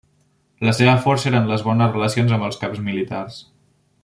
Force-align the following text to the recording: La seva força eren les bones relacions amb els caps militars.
La 0.69 0.73
seva 0.77 0.95
força 1.03 1.29
eren 1.33 1.51
les 1.51 1.67
bones 1.69 1.93
relacions 1.93 2.35
amb 2.39 2.49
els 2.51 2.61
caps 2.65 2.85
militars. 2.89 3.43